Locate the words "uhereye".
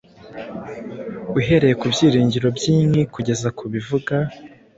1.39-1.73